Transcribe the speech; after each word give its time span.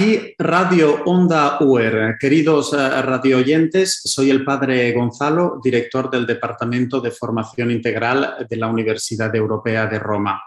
Aquí 0.00 0.34
Radio 0.38 1.02
Onda 1.04 1.58
UR. 1.60 2.16
Queridos 2.18 2.72
eh, 2.72 3.02
radioyentes, 3.02 4.00
soy 4.02 4.30
el 4.30 4.46
padre 4.46 4.90
Gonzalo, 4.92 5.60
director 5.62 6.10
del 6.10 6.26
Departamento 6.26 7.02
de 7.02 7.10
Formación 7.10 7.70
Integral 7.70 8.46
de 8.48 8.56
la 8.56 8.68
Universidad 8.68 9.36
Europea 9.36 9.86
de 9.88 9.98
Roma. 9.98 10.42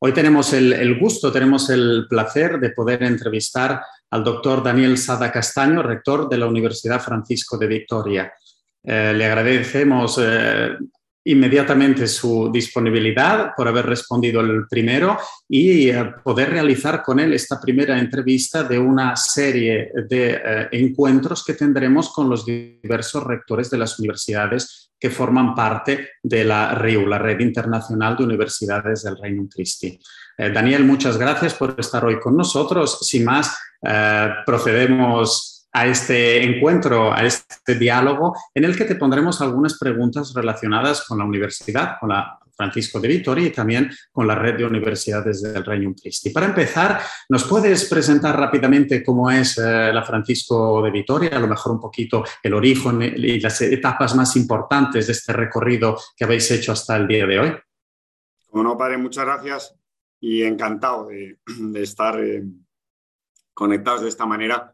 Hoy 0.00 0.10
tenemos 0.10 0.52
el, 0.54 0.98
gusto, 0.98 1.30
tenemos 1.30 1.70
el 1.70 2.06
placer 2.10 2.58
de 2.58 2.70
poder 2.70 3.04
entrevistar 3.04 3.80
al 4.10 4.24
doctor 4.24 4.60
Daniel 4.64 4.98
Sada 4.98 5.30
Castaño, 5.30 5.84
rector 5.84 6.28
de 6.28 6.38
la 6.38 6.48
Universidad 6.48 7.00
Francisco 7.00 7.56
de 7.56 7.66
Victoria. 7.68 8.32
Eh, 8.82 9.12
le 9.14 9.24
agradecemos 9.24 10.18
eh, 10.20 10.70
inmediatamente 11.26 12.06
su 12.06 12.50
disponibilidad 12.52 13.50
por 13.56 13.66
haber 13.66 13.86
respondido 13.86 14.40
el 14.40 14.66
primero 14.68 15.18
y 15.48 15.88
eh, 15.88 16.14
poder 16.22 16.50
realizar 16.50 17.02
con 17.02 17.18
él 17.18 17.32
esta 17.32 17.60
primera 17.60 17.98
entrevista 17.98 18.62
de 18.62 18.78
una 18.78 19.16
serie 19.16 19.90
de 20.08 20.34
eh, 20.34 20.68
encuentros 20.72 21.44
que 21.44 21.54
tendremos 21.54 22.12
con 22.12 22.30
los 22.30 22.46
diversos 22.46 23.24
rectores 23.24 23.70
de 23.70 23.78
las 23.78 23.98
universidades 23.98 24.92
que 24.98 25.10
forman 25.10 25.54
parte 25.54 26.10
de 26.22 26.44
la 26.44 26.74
RIU, 26.76 27.06
la 27.06 27.18
Red 27.18 27.40
Internacional 27.40 28.16
de 28.16 28.24
Universidades 28.24 29.02
del 29.02 29.18
Reino 29.20 29.48
Christi. 29.52 29.98
Eh, 30.38 30.50
Daniel, 30.50 30.84
muchas 30.84 31.18
gracias 31.18 31.54
por 31.54 31.74
estar 31.76 32.04
hoy 32.04 32.20
con 32.20 32.36
nosotros. 32.36 33.00
Sin 33.02 33.24
más, 33.24 33.56
procedemos 34.46 35.55
a 35.76 35.86
este 35.86 36.42
encuentro, 36.42 37.12
a 37.12 37.22
este 37.22 37.74
diálogo, 37.74 38.34
en 38.54 38.64
el 38.64 38.74
que 38.74 38.86
te 38.86 38.94
pondremos 38.94 39.42
algunas 39.42 39.78
preguntas 39.78 40.32
relacionadas 40.34 41.04
con 41.04 41.18
la 41.18 41.24
universidad, 41.26 41.98
con 42.00 42.08
la 42.08 42.38
Francisco 42.56 42.98
de 42.98 43.08
Vitoria 43.08 43.48
y 43.48 43.50
también 43.52 43.90
con 44.10 44.26
la 44.26 44.34
red 44.34 44.56
de 44.56 44.64
universidades 44.64 45.42
del 45.42 45.62
Reino 45.62 45.92
Christi. 45.94 46.30
Para 46.30 46.46
empezar, 46.46 46.98
¿nos 47.28 47.44
puedes 47.44 47.84
presentar 47.90 48.38
rápidamente 48.38 49.04
cómo 49.04 49.30
es 49.30 49.58
eh, 49.58 49.92
la 49.92 50.02
Francisco 50.02 50.82
de 50.82 50.90
Vitoria? 50.90 51.36
A 51.36 51.40
lo 51.40 51.46
mejor 51.46 51.72
un 51.72 51.80
poquito 51.80 52.24
el 52.42 52.54
origen 52.54 53.02
y 53.02 53.38
las 53.38 53.60
etapas 53.60 54.16
más 54.16 54.34
importantes 54.36 55.06
de 55.06 55.12
este 55.12 55.34
recorrido 55.34 55.98
que 56.16 56.24
habéis 56.24 56.50
hecho 56.52 56.72
hasta 56.72 56.96
el 56.96 57.06
día 57.06 57.26
de 57.26 57.38
hoy. 57.38 57.52
Como 58.48 58.62
no, 58.62 58.78
padre, 58.78 58.96
muchas 58.96 59.26
gracias 59.26 59.74
y 60.20 60.42
encantado 60.42 61.08
de, 61.08 61.36
estar 61.74 62.18
eh, 62.18 62.44
conectados 63.52 64.00
de 64.00 64.08
esta 64.08 64.24
manera 64.24 64.72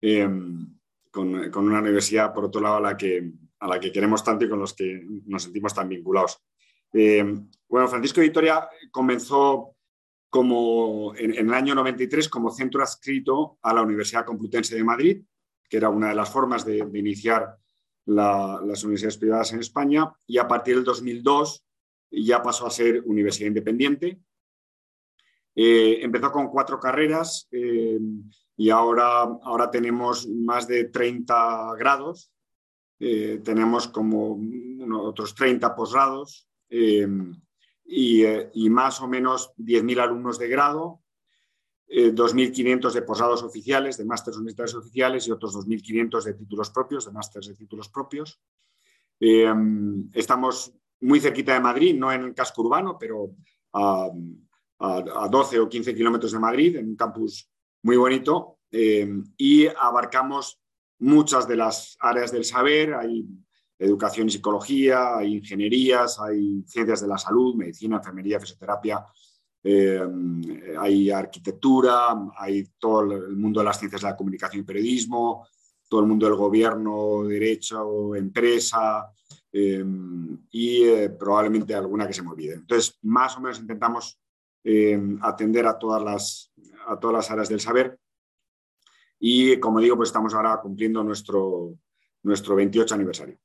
Em, 0.00 0.78
con, 1.10 1.34
una 1.56 1.80
universidad, 1.80 2.32
por 2.32 2.44
otro 2.44 2.60
lado, 2.60 2.76
a 2.76 2.80
la, 2.80 2.96
que, 2.96 3.32
a 3.58 3.68
la 3.68 3.80
que 3.80 3.92
queremos 3.92 4.22
tanto 4.22 4.44
y 4.44 4.48
con 4.48 4.60
los 4.60 4.74
que 4.74 5.04
nos 5.26 5.42
sentimos 5.42 5.74
tan 5.74 5.88
vinculados. 5.88 6.40
Em, 6.92 7.48
bueno, 7.68 7.88
Francisco 7.88 8.20
de 8.20 8.28
Vitoria 8.28 8.68
comenzó 8.90 9.76
como 10.28 11.12
en, 11.16 11.34
el 11.34 11.52
año 11.52 11.74
93 11.74 12.28
como 12.28 12.50
centro 12.50 12.82
adscrito 12.82 13.58
a 13.62 13.74
la 13.74 13.82
Universidad 13.82 14.24
Complutense 14.24 14.76
de 14.76 14.84
Madrid, 14.84 15.22
que 15.68 15.76
era 15.76 15.88
una 15.88 16.10
de 16.10 16.14
las 16.14 16.30
formas 16.30 16.64
de, 16.64 16.78
iniciar 16.94 17.56
las 18.06 18.82
universidades 18.84 19.18
privadas 19.18 19.52
en 19.52 19.60
España, 19.60 20.12
y 20.26 20.38
a 20.38 20.48
partir 20.48 20.76
del 20.76 20.84
2002 20.84 21.64
ya 22.12 22.42
pasó 22.42 22.66
a 22.66 22.70
ser 22.70 23.02
universidad 23.04 23.48
independiente. 23.48 24.20
Eh, 25.54 25.98
empezó 26.02 26.32
con 26.32 26.48
cuatro 26.48 26.78
carreras, 26.78 27.48
em, 27.50 28.30
y 28.60 28.68
ahora, 28.68 29.22
ahora 29.42 29.70
tenemos 29.70 30.28
más 30.28 30.68
de 30.68 30.84
30 30.84 31.76
grados, 31.78 32.30
eh, 32.98 33.40
tenemos 33.42 33.88
como 33.88 34.38
otros 35.00 35.34
30 35.34 35.74
posgrados 35.74 36.46
em, 36.68 37.40
eh, 37.86 38.50
y, 38.52 38.68
más 38.68 39.00
o 39.00 39.08
menos 39.08 39.54
10.000 39.56 40.00
alumnos 40.02 40.38
de 40.38 40.48
grado, 40.48 41.00
2.500 41.88 42.90
eh, 42.90 42.94
de 42.96 43.02
posgrados 43.02 43.42
oficiales, 43.42 43.96
de 43.96 44.04
másteres 44.04 44.36
universitarios 44.36 44.74
oficiales 44.74 45.26
y 45.26 45.30
otros 45.30 45.56
2.500 45.56 46.22
de 46.22 46.34
títulos 46.34 46.68
propios, 46.68 47.06
de 47.06 47.12
másteres 47.12 47.48
de 47.48 47.54
títulos 47.54 47.88
propios. 47.88 48.42
Em, 49.18 50.10
estamos 50.12 50.70
muy 51.00 51.18
cerquita 51.18 51.54
de 51.54 51.60
Madrid, 51.60 51.98
no 51.98 52.12
en 52.12 52.24
el 52.24 52.34
casco 52.34 52.60
urbano, 52.60 52.98
pero 53.00 53.30
a, 53.72 54.10
a 54.80 55.28
12 55.30 55.60
o 55.60 55.66
15 55.66 55.94
kilómetros 55.94 56.32
de 56.32 56.38
Madrid, 56.38 56.76
en 56.76 56.88
un 56.90 56.96
campus 56.96 57.50
muy 57.82 57.96
bonito 57.96 58.58
eh, 58.70 59.08
y 59.36 59.66
abarcamos 59.66 60.60
muchas 60.98 61.48
de 61.48 61.56
las 61.56 61.96
áreas 62.00 62.32
del 62.32 62.44
saber. 62.44 62.94
Hay 62.94 63.26
educación 63.78 64.28
y 64.28 64.30
psicología, 64.30 65.16
hay 65.16 65.36
ingenierías, 65.36 66.20
hay 66.20 66.62
ciencias 66.66 67.00
de 67.00 67.08
la 67.08 67.18
salud, 67.18 67.54
medicina, 67.54 67.96
enfermería, 67.96 68.38
fisioterapia, 68.38 69.04
eh, 69.62 70.00
hay 70.78 71.10
arquitectura, 71.10 72.30
hay 72.36 72.68
todo 72.78 73.02
el 73.12 73.36
mundo 73.36 73.60
de 73.60 73.64
las 73.64 73.78
ciencias 73.78 74.02
de 74.02 74.08
la 74.08 74.16
comunicación 74.16 74.62
y 74.62 74.66
periodismo, 74.66 75.46
todo 75.88 76.00
el 76.00 76.06
mundo 76.06 76.26
del 76.26 76.36
gobierno, 76.36 77.24
derecho, 77.24 78.14
empresa 78.14 79.10
eh, 79.50 79.84
y 80.50 81.08
probablemente 81.18 81.74
alguna 81.74 82.06
que 82.06 82.12
se 82.12 82.22
me 82.22 82.30
olvide. 82.30 82.54
Entonces, 82.54 82.98
más 83.02 83.36
o 83.36 83.40
menos 83.40 83.58
intentamos 83.58 84.18
atender 85.22 85.66
a 85.66 85.78
todas 85.78 86.02
las 86.02 86.52
a 86.86 86.98
todas 86.98 87.16
las 87.16 87.30
áreas 87.30 87.48
del 87.48 87.60
saber. 87.60 87.98
Y 89.18 89.58
como 89.60 89.80
digo, 89.80 89.96
pues 89.96 90.08
estamos 90.08 90.34
ahora 90.34 90.58
cumpliendo 90.62 91.04
nuestro, 91.04 91.74
nuestro 92.22 92.56
28 92.56 92.94
aniversario. 92.94 93.36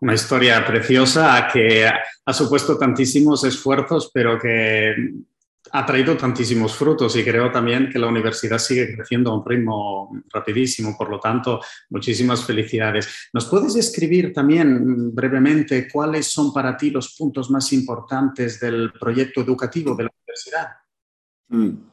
Una 0.00 0.14
historia 0.14 0.64
preciosa 0.64 1.48
que 1.52 1.86
ha 1.86 2.32
supuesto 2.32 2.76
tantísimos 2.78 3.44
esfuerzos, 3.44 4.10
pero 4.12 4.38
que 4.38 4.94
ha 5.72 5.86
traído 5.86 6.16
tantísimos 6.16 6.74
frutos 6.74 7.14
y 7.16 7.24
creo 7.24 7.50
también 7.50 7.88
que 7.90 7.98
la 7.98 8.08
universidad 8.08 8.58
sigue 8.58 8.94
creciendo 8.94 9.30
a 9.30 9.38
un 9.38 9.44
ritmo 9.44 10.10
rapidísimo. 10.32 10.96
Por 10.96 11.10
lo 11.10 11.20
tanto, 11.20 11.60
muchísimas 11.90 12.44
felicidades. 12.44 13.30
¿Nos 13.32 13.46
puedes 13.46 13.74
describir 13.74 14.32
también 14.32 15.14
brevemente 15.14 15.88
cuáles 15.88 16.26
son 16.26 16.52
para 16.52 16.76
ti 16.76 16.90
los 16.90 17.14
puntos 17.14 17.50
más 17.50 17.72
importantes 17.72 18.58
del 18.58 18.92
proyecto 18.92 19.42
educativo 19.42 19.94
de 19.94 20.04
la 20.04 20.12
universidad? 20.22 20.68
Mm. 21.48 21.89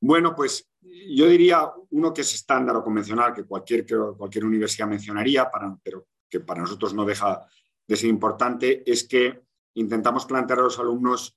Bueno, 0.00 0.34
pues 0.34 0.68
yo 0.80 1.26
diría 1.26 1.70
uno 1.90 2.12
que 2.12 2.20
es 2.20 2.34
estándar 2.34 2.76
o 2.76 2.84
convencional, 2.84 3.34
que 3.34 3.44
cualquier, 3.44 3.86
cualquier 4.16 4.44
universidad 4.44 4.86
mencionaría, 4.86 5.50
pero 5.82 6.06
que 6.28 6.40
para 6.40 6.60
nosotros 6.60 6.94
no 6.94 7.04
deja 7.04 7.46
de 7.86 7.96
ser 7.96 8.10
importante, 8.10 8.82
es 8.90 9.04
que 9.04 9.42
intentamos 9.74 10.26
plantear 10.26 10.60
a 10.60 10.62
los 10.62 10.78
alumnos 10.78 11.36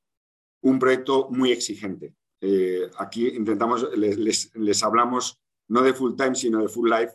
un 0.61 0.77
proyecto 0.77 1.29
muy 1.31 1.51
exigente. 1.51 2.15
Eh, 2.41 2.89
aquí 2.97 3.27
intentamos, 3.27 3.87
les, 3.95 4.83
hablamos 4.83 5.39
no 5.69 5.81
de 5.81 5.93
full 5.93 6.15
time, 6.15 6.35
sino 6.35 6.61
de 6.61 6.67
full 6.67 6.89
life, 6.89 7.13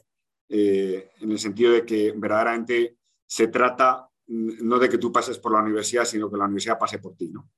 eh, 0.49 1.11
en 1.21 1.33
el 1.33 1.39
sentido 1.39 1.73
de 1.73 1.85
que 1.85 2.13
verdaderamente 2.17 2.97
se 3.27 3.49
trata 3.49 4.09
mm, 4.29 4.67
no 4.67 4.79
de 4.79 4.89
que 4.89 4.99
tú 4.99 5.13
pases 5.13 5.39
por 5.39 5.53
la 5.53 5.61
universidad, 5.61 6.05
sino 6.05 6.31
que 6.31 6.37
la 6.37 6.45
universidad 6.45 6.79
pase 6.79 6.99
por 6.99 7.17
ti. 7.17 7.29
¿no? 7.29 7.51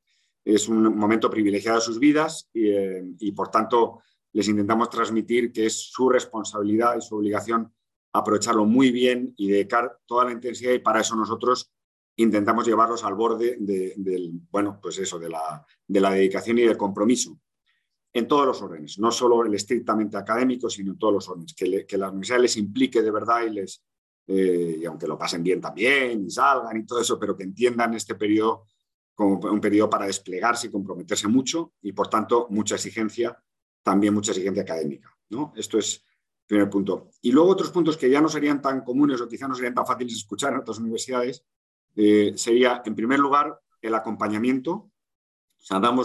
Es 0.44 0.69
un 0.69 0.97
momento 0.97 1.31
privilegiado 1.31 1.78
de 1.78 1.84
sus 1.84 1.99
vidas 1.99 2.49
eh, 2.54 3.03
y, 3.19 3.32
por 3.32 3.50
tanto 3.50 4.00
les 4.32 4.49
intentamos 4.49 4.91
transmitir 4.91 5.53
que 5.53 5.66
es 5.66 5.91
su 5.91 6.09
responsabilidad 6.09 6.97
y 6.97 7.00
su 7.00 7.16
obligación 7.16 7.72
aprovecharlo 8.12 8.65
muy 8.65 8.91
bien 8.91 9.32
y 9.37 9.49
dedicar 9.49 9.99
toda 10.06 10.26
la 10.26 10.32
intensidad 10.32 10.72
y 10.72 10.78
para 10.78 11.00
eso 11.00 11.16
nosotros 11.16 11.72
intentamos 12.16 12.66
llevarlos 12.66 13.04
al 13.04 13.15
borde 13.15 13.56
de, 13.59 13.94
del, 13.97 14.32
bueno, 14.50 14.78
pues 14.82 14.99
eso, 14.99 15.19
de 15.19 15.28
la, 15.28 15.65
de 15.87 16.00
la 16.00 16.10
dedicación 16.10 16.59
y 16.59 16.62
del 16.62 16.76
compromiso 16.76 17.38
en 18.12 18.26
todos 18.26 18.47
los 18.47 18.60
órdenes, 18.62 18.99
no 18.99 19.12
solo 19.12 19.44
el 19.44 19.55
estrictamente 19.55 20.16
académico, 20.16 20.69
sino 20.69 20.93
en 20.93 20.99
todos 20.99 21.15
los 21.15 21.28
órdenes, 21.28 21.55
que, 21.55 21.87
que 21.87 21.99
la 21.99 22.09
universidad 22.09 22.41
les 22.41 22.56
implique 22.56 23.03
de 23.03 23.10
verdad 23.10 23.43
y 23.47 23.50
les, 23.50 23.84
eh, 24.26 24.78
y 24.81 24.84
aunque 24.84 25.06
lo 25.06 25.16
pasen 25.16 25.43
bien 25.43 25.60
también 25.60 26.26
y 26.26 26.31
salgan 26.31 26.76
y 26.76 26.87
todo 26.87 27.00
eso, 27.00 27.19
pero 27.19 27.37
que 27.37 27.44
entiendan 27.44 27.94
este 27.94 28.14
periodo 28.14 28.64
como 29.19 29.41
un 29.50 29.61
periodo 29.61 29.91
para 29.91 30.06
desplegarse 30.06 30.69
y 30.69 30.70
comprometerse 30.70 31.26
mucho 31.26 31.73
y, 31.82 31.91
por 31.91 32.06
tanto, 32.06 32.47
mucha 32.50 32.76
exigencia, 32.76 33.37
también 33.82 34.15
mucha 34.15 34.31
exigencia 34.31 34.62
académica. 34.62 35.12
¿no? 35.31 35.53
Esto 35.56 35.76
es 35.76 36.05
el 36.43 36.47
primer 36.47 36.70
punto. 36.70 37.11
Y 37.20 37.32
luego 37.32 37.50
otros 37.50 37.73
puntos 37.73 37.97
que 37.97 38.09
ya 38.09 38.20
no 38.20 38.29
serían 38.29 38.62
tan 38.62 38.82
comunes 38.82 39.20
o 39.20 39.26
quizá 39.26 39.49
no 39.49 39.56
serían 39.56 39.75
tan 39.75 39.85
fáciles 39.85 40.12
de 40.12 40.19
escuchar 40.19 40.53
en 40.53 40.61
otras 40.61 40.79
universidades, 40.79 41.44
eh, 41.97 42.32
sería, 42.37 42.81
en 42.85 42.94
primer 42.94 43.19
lugar, 43.19 43.59
el 43.82 43.97
acompañamiento. 43.97 44.88
O 45.69 46.05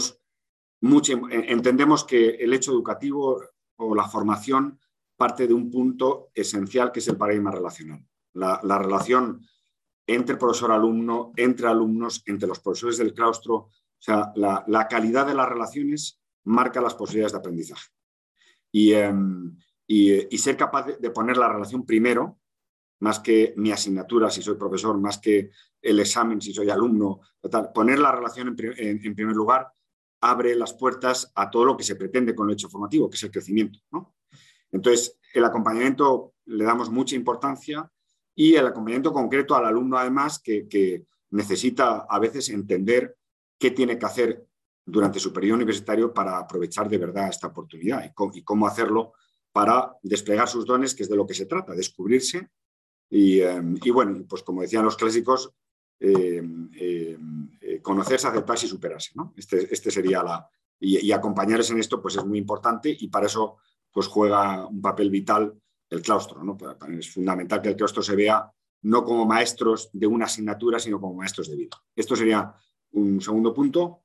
mucho, 0.81 1.21
entendemos 1.29 2.03
que 2.05 2.29
el 2.29 2.51
hecho 2.51 2.71
educativo 2.71 3.43
o 3.75 3.93
la 3.93 4.09
formación 4.09 4.79
parte 5.15 5.45
de 5.45 5.53
un 5.53 5.69
punto 5.69 6.31
esencial 6.33 6.91
que 6.91 6.99
es 6.99 7.07
el 7.09 7.17
paradigma 7.17 7.51
relacional. 7.51 8.03
La, 8.33 8.59
la 8.63 8.79
relación 8.79 9.45
entre 10.07 10.37
profesor-alumno, 10.37 11.31
entre 11.35 11.67
alumnos, 11.67 12.23
entre 12.25 12.47
los 12.47 12.59
profesores 12.59 12.97
del 12.97 13.13
claustro. 13.13 13.55
O 13.55 13.71
sea, 13.97 14.31
la, 14.35 14.87
calidad 14.89 15.25
de 15.25 15.33
las 15.33 15.47
relaciones 15.47 16.21
marca 16.43 16.81
las 16.81 16.95
posibilidades 16.95 17.33
de 17.33 17.39
aprendizaje. 17.39 17.89
Y, 18.71 18.93
em, 18.93 19.55
ser 20.37 20.57
capaz 20.57 20.87
de, 20.87 21.09
poner 21.11 21.37
la 21.37 21.47
relación 21.47 21.85
primero, 21.85 22.39
más 22.99 23.19
que 23.19 23.53
mi 23.57 23.71
asignatura 23.71 24.29
si 24.29 24.41
soy 24.41 24.55
profesor, 24.55 24.97
más 24.97 25.19
que 25.19 25.51
el 25.81 25.99
examen 25.99 26.41
si 26.41 26.53
soy 26.53 26.69
alumno, 26.69 27.21
poner 27.73 27.99
la 27.99 28.11
relación 28.11 28.55
en, 28.57 29.15
primer 29.15 29.35
lugar 29.35 29.71
abre 30.21 30.55
las 30.55 30.73
puertas 30.73 31.31
a 31.35 31.49
todo 31.51 31.65
lo 31.65 31.75
que 31.75 31.83
se 31.83 31.97
pretende 31.97 32.33
con 32.33 32.47
el 32.47 32.53
hecho 32.53 32.69
formativo, 32.69 33.09
que 33.09 33.17
es 33.17 33.23
el 33.23 33.31
crecimiento. 33.31 33.79
Entonces, 34.71 35.19
el 35.33 35.43
acompañamiento 35.43 36.33
le 36.45 36.63
damos 36.63 36.89
mucha 36.89 37.15
importancia 37.15 37.91
y 38.35 38.55
el 38.55 38.67
acompañamiento 38.67 39.13
concreto 39.13 39.55
al 39.55 39.65
alumno, 39.65 39.97
además, 39.97 40.39
que, 40.39 41.05
necesita 41.29 42.05
a 42.07 42.19
veces 42.19 42.49
entender 42.49 43.17
qué 43.57 43.71
tiene 43.71 43.97
que 43.97 44.05
hacer 44.05 44.45
durante 44.85 45.19
su 45.19 45.33
periodo 45.33 45.55
universitario 45.55 46.13
para 46.13 46.37
aprovechar 46.37 46.87
de 46.87 46.99
verdad 46.99 47.27
esta 47.27 47.47
oportunidad 47.47 48.05
y 48.05 48.43
cómo, 48.43 48.67
hacerlo 48.67 49.13
para 49.51 49.95
desplegar 50.03 50.47
sus 50.47 50.63
dones, 50.63 50.93
que 50.93 51.01
es 51.01 51.09
de 51.09 51.15
lo 51.15 51.25
que 51.25 51.33
se 51.33 51.47
trata, 51.47 51.73
descubrirse. 51.73 52.51
Y, 53.09 53.39
eh, 53.39 53.59
bueno, 53.91 54.23
pues 54.29 54.43
como 54.43 54.61
decían 54.61 54.85
los 54.85 54.95
clásicos, 54.95 55.51
eh, 55.99 56.43
eh, 56.79 57.17
conocerse, 57.81 58.27
aceptarse 58.27 58.67
y 58.67 58.69
superarse. 58.69 59.13
Este, 59.35 59.73
este, 59.73 59.89
sería 59.89 60.21
la... 60.21 60.47
Y, 60.79 61.03
y, 61.03 61.11
acompañarles 61.11 61.71
en 61.71 61.79
esto 61.79 61.99
pues 61.99 62.15
es 62.15 62.25
muy 62.25 62.37
importante 62.37 62.95
y 62.99 63.07
para 63.07 63.25
eso 63.25 63.57
pues 63.91 64.05
juega 64.05 64.67
un 64.67 64.81
papel 64.81 65.09
vital 65.09 65.59
el 65.93 66.01
claustro. 66.01 66.43
¿no? 66.43 66.57
Es 66.97 67.11
fundamental 67.11 67.61
que 67.61 67.69
el 67.69 67.75
claustro 67.75 68.01
se 68.01 68.15
vea 68.15 68.51
no 68.83 69.03
como 69.03 69.25
maestros 69.25 69.89
de 69.93 70.07
una 70.07 70.25
asignatura, 70.25 70.79
sino 70.79 70.99
como 70.99 71.15
maestros 71.15 71.49
de 71.49 71.55
vida. 71.55 71.77
Esto 71.95 72.15
sería 72.15 72.53
un 72.91 73.21
segundo 73.21 73.53
punto. 73.53 74.01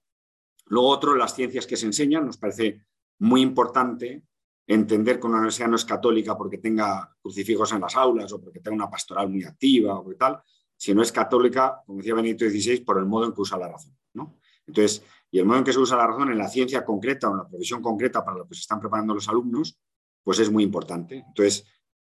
Luego 0.66 0.88
otro, 0.88 1.16
las 1.16 1.34
ciencias 1.34 1.66
que 1.66 1.76
se 1.76 1.86
enseñan. 1.86 2.26
Nos 2.26 2.36
parece 2.36 2.82
muy 3.18 3.40
importante 3.40 4.24
entender 4.66 5.18
que 5.18 5.26
una 5.26 5.38
universidad 5.38 5.68
no 5.68 5.76
es 5.76 5.84
católica 5.84 6.36
porque 6.36 6.58
tenga 6.58 7.16
crucifijos 7.20 7.72
en 7.72 7.80
las 7.80 7.96
aulas 7.96 8.32
o 8.32 8.40
porque 8.40 8.60
tenga 8.60 8.76
una 8.76 8.90
pastoral 8.90 9.28
muy 9.30 9.42
activa 9.44 9.98
o 9.98 10.14
tal, 10.14 10.40
sino 10.76 11.02
es 11.02 11.10
católica, 11.10 11.82
como 11.86 11.98
decía 11.98 12.14
Benito 12.14 12.44
XVI, 12.44 12.84
por 12.84 12.98
el 12.98 13.06
modo 13.06 13.26
en 13.26 13.32
que 13.32 13.40
usa 13.40 13.58
la 13.58 13.68
razón. 13.68 13.96
¿no? 14.12 14.38
Entonces, 14.66 15.02
y 15.30 15.38
el 15.38 15.46
modo 15.46 15.58
en 15.58 15.64
que 15.64 15.72
se 15.72 15.78
usa 15.78 15.96
la 15.96 16.06
razón 16.06 16.30
en 16.30 16.38
la 16.38 16.48
ciencia 16.48 16.84
concreta 16.84 17.28
o 17.28 17.32
en 17.32 17.38
la 17.38 17.48
profesión 17.48 17.82
concreta 17.82 18.24
para 18.24 18.38
lo 18.38 18.46
que 18.46 18.54
se 18.54 18.60
están 18.60 18.78
preparando 18.78 19.14
los 19.14 19.28
alumnos, 19.28 19.78
pues 20.22 20.38
es 20.38 20.50
muy 20.50 20.62
importante. 20.62 21.24
Entonces, 21.26 21.64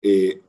eh, 0.01 0.41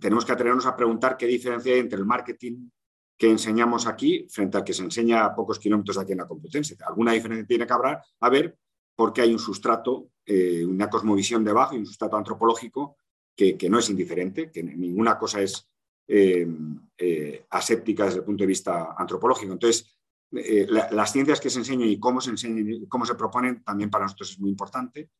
tenemos 0.00 0.24
que 0.24 0.32
atrevernos 0.32 0.66
a 0.66 0.76
preguntar 0.76 1.16
qué 1.16 1.26
diferencia 1.26 1.72
hay 1.72 1.80
entre 1.80 1.98
el 1.98 2.04
marketing 2.04 2.68
que 3.16 3.30
enseñamos 3.30 3.86
aquí 3.86 4.26
frente 4.28 4.56
al 4.56 4.64
que 4.64 4.72
se 4.72 4.82
enseña 4.82 5.24
a 5.24 5.34
pocos 5.34 5.58
kilómetros 5.58 5.96
de 5.96 6.02
aquí 6.02 6.12
en 6.12 6.18
la 6.18 6.26
Complutense. 6.26 6.76
Alguna 6.86 7.12
diferencia 7.12 7.46
tiene 7.46 7.66
que 7.66 7.72
haber, 7.72 7.98
a 8.20 8.28
ver 8.30 8.56
porque 8.94 9.22
hay 9.22 9.32
un 9.32 9.38
sustrato, 9.38 10.10
eh, 10.24 10.64
una 10.64 10.90
cosmovisión 10.90 11.44
debajo 11.44 11.74
y 11.74 11.78
un 11.78 11.86
sustrato 11.86 12.16
antropológico 12.16 12.96
que, 13.36 13.56
no 13.70 13.78
es 13.78 13.88
indiferente, 13.88 14.50
que 14.50 14.64
ninguna 14.64 15.16
cosa 15.16 15.40
es 15.40 15.68
eh, 16.08 17.44
aséptica 17.50 18.06
desde 18.06 18.18
el 18.18 18.24
punto 18.24 18.42
de 18.42 18.48
vista 18.48 18.96
antropológico. 18.98 19.52
Entonces, 19.52 19.96
las 20.30 21.12
ciencias 21.12 21.40
que 21.40 21.48
se 21.48 21.60
enseñan 21.60 21.88
y 21.88 22.00
cómo 22.00 22.20
se 22.20 22.30
enseñan 22.30 22.68
y 22.68 22.88
cómo 22.88 23.06
se 23.06 23.14
proponen 23.14 23.62
también 23.62 23.90
para 23.90 24.04
nosotros 24.04 24.32
es 24.32 24.40
muy 24.40 24.50
importante. 24.50 25.10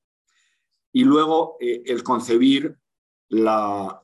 Y 0.92 1.04
luego 1.04 1.56
el 1.60 2.02
concebir 2.02 2.76
la, 3.30 4.02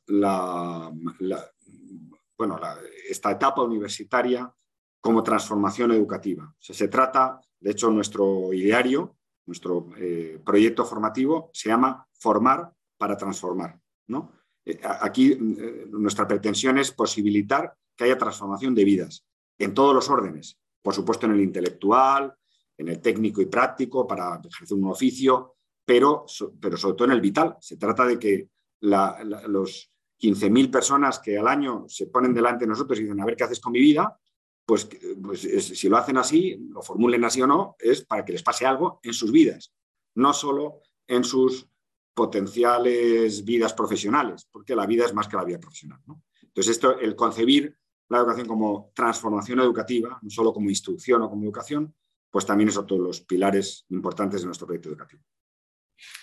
bueno, 2.36 2.60
esta 3.08 3.30
etapa 3.30 3.62
universitaria 3.62 4.52
como 5.00 5.22
transformación 5.22 5.92
educativa. 5.92 6.54
se 6.58 6.88
trata, 6.88 7.40
de 7.60 7.70
hecho, 7.70 7.90
nuestro 7.90 8.52
ideario, 8.52 9.16
nuestro 9.46 9.90
eh, 9.98 10.40
proyecto 10.44 10.84
formativo 10.84 11.50
se 11.52 11.68
llama 11.68 12.06
Formar 12.12 12.72
para 12.96 13.16
Transformar. 13.16 13.78
¿no? 14.08 14.32
Eh, 14.64 14.80
aquí 14.82 15.32
eh, 15.32 15.86
nuestra 15.90 16.26
pretensión 16.26 16.78
es 16.78 16.90
posibilitar 16.90 17.74
que 17.94 18.04
haya 18.04 18.18
transformación 18.18 18.74
de 18.74 18.84
vidas 18.84 19.26
en 19.58 19.74
todos 19.74 19.94
los 19.94 20.08
órdenes, 20.08 20.58
por 20.82 20.94
supuesto 20.94 21.26
en 21.26 21.32
el 21.32 21.40
intelectual, 21.40 22.34
en 22.76 22.88
el 22.88 23.00
técnico 23.00 23.40
y 23.40 23.46
práctico 23.46 24.06
para 24.06 24.40
ejercer 24.42 24.76
un 24.76 24.90
oficio, 24.90 25.56
pero, 25.84 26.24
pero 26.60 26.76
sobre 26.76 26.96
todo 26.96 27.08
en 27.08 27.12
el 27.12 27.20
vital. 27.20 27.56
Se 27.60 27.76
trata 27.76 28.06
de 28.06 28.18
que 28.18 28.48
los 28.84 29.90
15.000 30.20 30.70
personas 30.70 31.18
que 31.18 31.38
al 31.38 31.48
año 31.48 31.84
se 31.88 32.06
ponen 32.06 32.34
delante 32.34 32.64
de 32.64 32.70
nosotros 32.70 32.98
y 32.98 33.02
dicen, 33.02 33.20
a 33.20 33.24
ver 33.24 33.36
qué 33.36 33.44
haces 33.44 33.60
con 33.60 33.72
mi 33.72 33.80
vida, 33.80 34.18
pues, 34.66 34.88
pues 35.22 35.40
si 35.40 35.88
lo 35.88 35.96
hacen 35.96 36.16
así, 36.16 36.56
lo 36.70 36.82
formulen 36.82 37.24
así 37.24 37.42
o 37.42 37.46
no, 37.46 37.76
es 37.78 38.04
para 38.04 38.24
que 38.24 38.32
les 38.32 38.42
pase 38.42 38.64
algo 38.64 39.00
en 39.02 39.12
sus 39.12 39.30
vidas, 39.30 39.74
no 40.14 40.32
solo 40.32 40.82
en 41.06 41.24
sus 41.24 41.68
potenciales 42.14 43.44
vidas 43.44 43.74
profesionales, 43.74 44.48
porque 44.50 44.76
la 44.76 44.86
vida 44.86 45.04
es 45.04 45.12
más 45.12 45.28
que 45.28 45.36
la 45.36 45.44
vida 45.44 45.58
profesional. 45.58 46.00
Entonces, 46.42 46.72
esto, 46.72 46.98
el 46.98 47.16
concebir 47.16 47.76
la 48.08 48.18
educación 48.18 48.46
como 48.46 48.92
transformación 48.94 49.60
educativa, 49.60 50.18
no 50.22 50.30
solo 50.30 50.52
como 50.52 50.70
instrucción 50.70 51.22
o 51.22 51.28
como 51.28 51.44
educación, 51.44 51.94
pues 52.30 52.46
también 52.46 52.68
es 52.68 52.76
otro 52.76 52.96
de 52.96 53.02
los 53.02 53.20
pilares 53.20 53.84
importantes 53.90 54.40
de 54.40 54.46
nuestro 54.46 54.66
proyecto 54.66 54.88
educativo. 54.88 55.22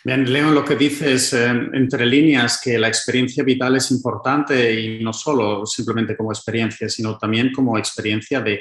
Bien, 0.04 0.32
leo 0.34 0.50
lo 0.50 0.66
que 0.66 0.76
dices 0.76 1.32
eh, 1.34 1.48
entre 1.74 2.08
líneas, 2.08 2.60
que 2.60 2.80
la 2.80 2.88
experiencia 2.88 3.44
vital 3.44 3.76
es 3.76 3.92
importante 3.92 4.74
y 4.74 5.04
no 5.04 5.14
solo 5.14 5.64
simplemente 5.68 6.18
como 6.18 6.32
experiencia, 6.32 6.90
sino 6.90 7.20
también 7.20 7.52
como 7.54 7.78
experiencia 7.78 8.42
de, 8.42 8.60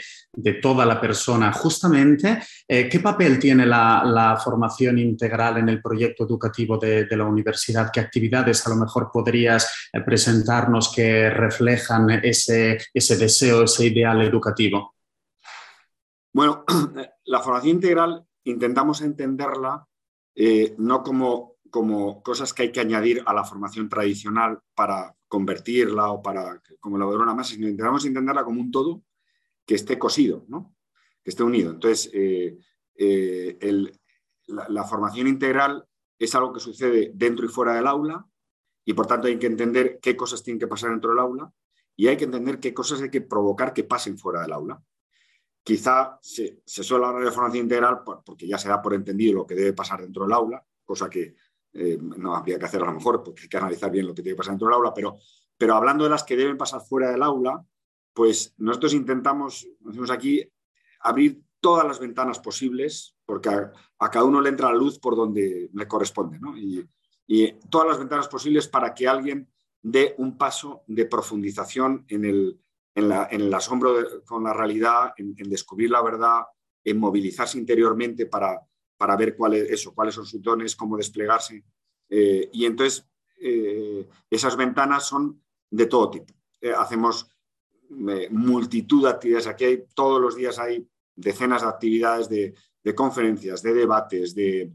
toda 0.61 0.85
la 0.85 1.01
persona. 1.01 1.51
Justamente, 1.53 2.43
eh, 2.69 2.89
¿qué 2.91 3.01
papel 3.01 3.39
tiene 3.39 3.65
la, 3.65 4.39
formación 4.45 4.99
integral 4.99 5.57
en 5.57 5.71
el 5.71 5.81
proyecto 5.81 6.25
educativo 6.25 6.77
de, 6.77 7.07
la 7.11 7.25
universidad? 7.25 7.91
¿Qué 7.91 8.01
actividades 8.01 8.67
a 8.67 8.71
lo 8.71 8.77
mejor 8.77 9.11
podrías 9.11 9.89
eh, 9.95 10.01
presentarnos 10.03 10.93
que 10.95 11.31
reflejan 11.31 12.11
ese, 12.23 12.79
ese 12.93 13.17
deseo, 13.17 13.65
ese 13.65 13.87
ideal 13.87 14.21
educativo? 14.21 14.95
Bueno, 16.35 16.65
la 17.25 17.41
formación 17.41 17.77
integral 17.77 18.27
intentamos 18.45 19.01
entenderla 19.01 19.87
eh, 20.43 20.75
no 20.79 21.03
como, 21.03 21.57
como 21.69 22.23
cosas 22.23 22.55
que 22.55 22.63
hay 22.63 22.73
que 22.73 22.81
añadir 22.81 23.23
a 23.27 23.35
la 23.35 23.45
formación 23.45 23.91
tradicional 23.91 24.59
para 24.75 25.15
convertirla 25.29 26.13
o 26.13 26.23
para 26.23 26.63
como 26.81 26.97
la 26.97 27.07
una 27.07 27.35
más, 27.35 27.49
sino 27.49 27.69
intentamos 27.69 28.07
entenderla 28.07 28.43
como 28.43 28.59
un 28.59 28.71
todo 28.71 29.03
que 29.67 29.75
esté 29.75 29.99
cosido, 29.99 30.47
¿no? 30.49 30.75
que 31.23 31.29
esté 31.29 31.43
unido. 31.43 31.73
Entonces, 31.73 32.11
eh, 32.15 32.57
eh, 32.95 33.93
la, 34.47 34.85
formación 34.85 35.29
integral 35.29 35.87
es 36.19 36.35
algo 36.35 36.55
que 36.55 36.61
sucede 36.61 37.13
dentro 37.15 37.45
y 37.45 37.51
fuera 37.51 37.75
del 37.75 37.87
aula 37.87 38.27
y 38.87 38.95
por 38.95 39.07
tanto 39.07 39.29
hay 39.29 39.39
que 39.39 39.47
entender 39.47 39.99
qué 40.01 40.17
cosas 40.17 40.43
tienen 40.43 40.59
que 40.59 40.69
pasar 40.69 40.89
dentro 40.89 41.11
del 41.11 41.19
aula 41.19 41.53
y 41.97 42.07
hay 42.07 42.17
que 42.17 42.25
entender 42.25 42.61
qué 42.61 42.73
cosas 42.73 43.03
hay 43.03 43.11
que 43.11 43.21
provocar 43.21 43.75
que 43.75 43.85
pasen 43.85 44.17
fuera 44.17 44.41
del 44.41 44.55
aula. 44.55 44.83
Quizá 45.63 46.19
se, 46.23 46.63
suele 46.65 47.07
hablar 47.07 47.25
de 47.25 47.31
formación 47.31 47.65
integral 47.65 48.01
porque 48.25 48.47
ya 48.47 48.59
se 48.59 48.69
da 48.69 48.81
por 48.81 48.95
entendido 48.95 49.35
lo 49.35 49.47
que 49.47 49.55
debe 49.55 49.73
pasar 49.73 50.01
dentro 50.01 50.25
del 50.25 50.33
aula, 50.33 50.65
cosa 50.85 51.09
que 51.09 51.35
eh, 51.73 51.99
no 52.01 52.35
habría 52.35 52.59
que 52.59 52.65
hacer 52.65 52.83
a 52.83 52.87
lo 52.87 52.95
mejor 52.95 53.23
porque 53.23 53.43
hay 53.43 53.49
que 53.49 53.57
analizar 53.57 53.91
bien 53.91 54.07
lo 54.07 54.15
que 54.15 54.23
tiene 54.23 54.35
que 54.35 54.39
pasar 54.39 54.53
dentro 54.53 54.69
del 54.69 54.75
aula, 54.75 54.93
pero, 54.95 55.75
hablando 55.75 56.05
de 56.05 56.11
las 56.11 56.25
que 56.25 56.37
deben 56.37 56.57
pasar 56.57 56.81
fuera 56.81 57.11
del 57.11 57.23
aula, 57.23 57.65
pues 58.15 58.55
nosotros 58.57 58.95
intentamos, 58.95 59.69
decimos 59.81 60.11
aquí, 60.11 60.43
abrir 61.01 61.43
todas 61.61 61.87
las 61.87 62.01
ventanas 62.01 62.41
posibles, 62.41 63.17
porque 63.27 63.51
a, 63.51 64.11
cada 64.11 64.25
uno 64.25 64.41
le 64.41 64.49
entra 64.49 64.73
la 64.73 64.79
luz 64.79 64.99
por 64.99 65.15
donde 65.15 65.69
le 65.73 65.87
corresponde, 65.87 66.41
y, 66.57 67.53
todas 67.71 67.87
las 67.87 67.99
ventanas 67.99 68.27
posibles 68.27 68.67
para 68.67 68.93
que 68.93 69.07
alguien 69.07 69.49
dé 69.81 70.17
un 70.19 70.37
paso 70.37 70.83
de 70.89 71.05
profundización 71.05 72.05
en 72.09 72.25
el, 72.25 72.61
en, 72.95 73.13
el 73.31 73.55
asombro 73.55 74.23
con 74.25 74.45
la 74.45 74.53
realidad, 74.53 75.13
en, 75.17 75.35
descubrir 75.35 75.91
la 75.91 76.03
verdad, 76.03 76.43
en 76.85 76.99
movilizarse 76.99 77.59
interiormente 77.59 78.27
para, 78.27 78.61
para 78.97 79.17
ver 79.17 79.37
eso, 79.71 79.95
cuáles 79.95 80.15
son 80.15 80.27
sus 80.27 80.43
dones, 80.43 80.77
cómo 80.77 80.97
desplegarse. 80.97 81.65
Eh, 82.11 82.51
y 82.53 82.67
entonces 82.67 83.09
eh, 83.41 84.07
esas 84.29 84.57
ventanas 84.57 85.07
son 85.07 85.43
de 85.71 85.87
todo 85.87 86.11
tipo. 86.11 86.35
Eh, 86.61 86.73
hacemos 86.77 87.27
multitud 88.31 89.05
de 89.05 89.11
actividades. 89.11 89.47
Aquí 89.49 89.65
hay, 89.65 89.85
todos 89.95 90.21
los 90.21 90.37
días 90.37 90.59
hay 90.59 90.87
decenas 91.15 91.63
de 91.63 91.69
actividades 91.69 92.29
de, 92.29 92.55
conferencias, 92.95 93.63
de 93.63 93.75
debates, 93.75 94.35
de, 94.35 94.73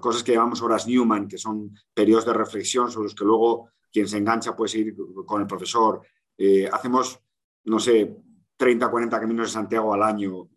cosas 0.00 0.22
que 0.22 0.32
llamamos 0.32 0.62
horas 0.62 0.86
Newman, 0.86 1.26
que 1.26 1.38
son 1.38 1.72
periodos 1.92 2.26
de 2.26 2.34
reflexión 2.34 2.90
sobre 2.90 3.06
los 3.06 3.14
que 3.14 3.24
luego 3.24 3.70
quien 3.90 4.06
se 4.06 4.18
engancha 4.18 4.54
puede 4.54 4.68
seguir 4.68 4.94
con 5.24 5.40
el 5.40 5.46
profesor. 5.46 6.02
hacemos 6.70 7.18
no 7.66 7.78
sé, 7.78 8.16
30, 8.56 8.88
40 8.90 9.20
caminos 9.20 9.48
de 9.48 9.52
Santiago 9.52 9.92
al 9.92 10.02
año, 10.02 10.48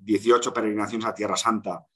18 0.00 0.48
eh, 0.48 0.52
peregrinaciones 0.52 1.06
a 1.06 1.14
Tierra 1.14 1.36
Santa, 1.36 1.86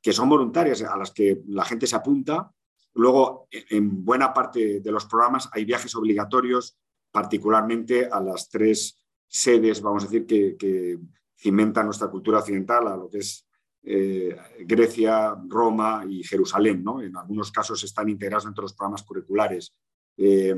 que 0.00 0.12
son 0.12 0.28
voluntarias, 0.28 0.82
a 0.82 0.96
las 0.96 1.10
que 1.10 1.42
la 1.48 1.64
gente 1.64 1.86
se 1.86 1.96
apunta. 1.96 2.52
Luego, 2.94 3.48
en 3.50 4.04
buena 4.04 4.32
parte 4.32 4.80
de 4.80 4.92
los 4.92 5.06
programas 5.06 5.48
hay 5.52 5.64
viajes 5.64 5.94
obligatorios, 5.96 6.78
particularmente 7.10 8.08
a 8.10 8.20
las 8.20 8.48
tres 8.48 8.98
sedes, 9.26 9.80
vamos 9.80 10.04
a 10.04 10.06
decir, 10.06 10.26
que, 10.26 10.98
cimentan 11.40 11.86
nuestra 11.86 12.08
cultura 12.08 12.40
occidental, 12.40 12.88
a 12.88 12.96
lo 12.96 13.08
que 13.08 13.18
es 13.18 13.46
eh, 13.84 14.36
Grecia, 14.66 15.36
Roma 15.46 16.04
y 16.08 16.24
Jerusalén. 16.24 16.82
¿no? 16.82 17.00
En 17.00 17.16
algunos 17.16 17.52
casos 17.52 17.84
están 17.84 18.08
integrados 18.08 18.44
dentro 18.44 18.62
de 18.62 18.64
los 18.64 18.74
programas 18.74 19.04
curriculares. 19.04 19.72
Eh, 20.16 20.52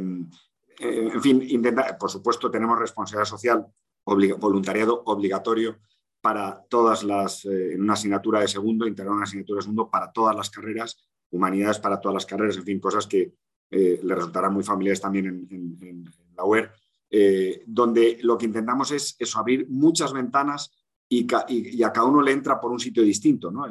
eh, 0.80 1.10
en 1.12 1.20
fin, 1.20 1.62
por 1.98 2.10
supuesto, 2.10 2.50
tenemos 2.50 2.78
responsabilidad 2.78 3.28
social, 3.28 3.66
voluntariado 4.04 5.02
obligatorio 5.04 5.78
para 6.22 6.64
todas 6.68 7.04
las, 7.04 7.44
eh, 7.44 7.74
en 7.74 7.82
una 7.82 7.92
asignatura 7.92 8.40
de 8.40 8.48
segundo, 8.48 8.86
integrar 8.86 9.14
una 9.14 9.24
asignatura 9.24 9.58
de 9.58 9.62
segundo 9.62 9.90
para 9.90 10.10
todas 10.10 10.34
las 10.34 10.48
carreras, 10.48 11.06
humanidades 11.30 11.78
para 11.78 12.00
todas 12.00 12.14
las 12.14 12.26
carreras, 12.26 12.56
en 12.56 12.64
fin, 12.64 12.80
cosas 12.80 13.06
que, 13.06 13.32
le 13.72 14.16
resultarán 14.16 14.52
muy 14.52 14.64
familiares 14.64 15.00
también 15.00 15.46
en, 15.48 16.04
la 16.36 16.44
web, 16.44 16.72
donde 17.68 18.18
lo 18.20 18.36
que 18.36 18.46
intentamos 18.46 18.90
es 18.90 19.14
eso, 19.16 19.38
abrir 19.38 19.68
muchas 19.68 20.12
ventanas 20.12 20.72
y, 21.08 21.24
a 21.84 21.92
cada 21.92 22.08
uno 22.08 22.20
le 22.20 22.32
entra 22.32 22.58
por 22.58 22.72
un 22.72 22.80
sitio 22.80 23.04
distinto, 23.04 23.48
¿no? 23.52 23.66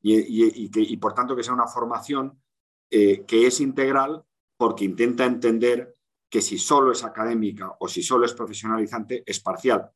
y, 0.00 0.96
por 0.98 1.14
tanto 1.14 1.34
que 1.34 1.42
sea 1.42 1.52
una 1.52 1.66
formación 1.66 2.40
que 2.88 3.26
es 3.28 3.60
integral 3.60 4.22
porque 4.56 4.84
intenta 4.84 5.24
entender 5.24 5.93
que 6.34 6.42
si 6.42 6.58
solo 6.58 6.90
es 6.90 7.04
académica 7.04 7.76
o 7.78 7.86
si 7.86 8.02
solo 8.02 8.26
es 8.26 8.32
profesionalizante, 8.32 9.22
es 9.24 9.38
parcial. 9.38 9.88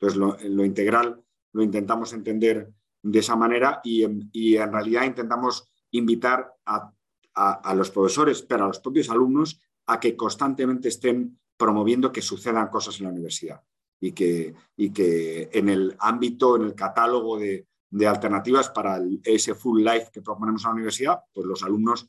Entonces, 0.00 0.18
lo, 0.18 0.64
integral 0.64 1.22
lo 1.52 1.62
intentamos 1.62 2.14
entender 2.14 2.72
de 3.02 3.18
esa 3.18 3.36
manera 3.36 3.82
y, 3.84 4.02
en 4.02 4.72
realidad 4.72 5.04
intentamos 5.04 5.68
invitar 5.90 6.50
a, 6.64 7.74
los 7.74 7.90
profesores, 7.90 8.40
pero 8.40 8.64
a 8.64 8.68
los 8.68 8.78
propios 8.78 9.10
alumnos, 9.10 9.60
a 9.84 10.00
que 10.00 10.16
constantemente 10.16 10.88
estén 10.88 11.38
promoviendo 11.58 12.10
que 12.10 12.22
sucedan 12.22 12.68
cosas 12.68 12.98
en 12.98 13.04
la 13.04 13.12
universidad 13.12 13.60
y 14.00 14.12
que, 14.12 14.54
y 14.74 14.94
que 14.94 15.50
en 15.52 15.68
el 15.68 15.94
ámbito, 15.98 16.56
en 16.56 16.62
el 16.62 16.74
catálogo 16.74 17.38
de, 17.38 17.66
alternativas 18.08 18.70
para 18.70 18.98
ese 19.24 19.54
full 19.54 19.84
life 19.84 20.08
que 20.10 20.22
proponemos 20.22 20.64
a 20.64 20.68
la 20.68 20.76
universidad, 20.76 21.20
pues 21.34 21.46
los 21.46 21.62
alumnos 21.62 22.08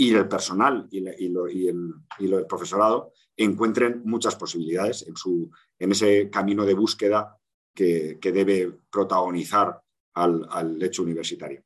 y 0.00 0.14
el 0.14 0.28
personal 0.28 0.86
y, 0.90 1.04
el, 1.04 2.46
profesorado 2.48 3.12
encuentren 3.36 4.02
muchas 4.04 4.36
posibilidades 4.36 5.04
en, 5.08 5.16
su, 5.16 5.50
en 5.78 5.90
ese 5.90 6.30
camino 6.30 6.64
de 6.64 6.74
búsqueda 6.74 7.36
que, 7.74 8.18
debe 8.22 8.72
protagonizar 8.90 9.80
al, 10.14 10.80
hecho 10.80 11.02
universitario. 11.02 11.62